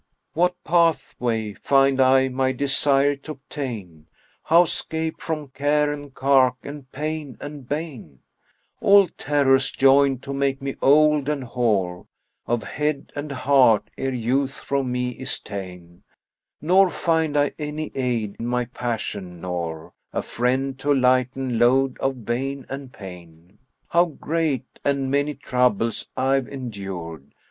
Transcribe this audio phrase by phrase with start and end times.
[0.33, 6.91] "What pathway find I my desire t'obtain, * How 'scape from care and cark and
[6.91, 8.21] pain and bane?
[8.79, 14.11] All terrors join to make me old and hoar * Of head and heart, ere
[14.11, 16.01] youth from me is ta'en:
[16.59, 22.25] Nor find I any aid my passion, nor * A friend to lighten load of
[22.25, 23.59] bane and pain.
[23.89, 27.35] How great and many troubles I've endured!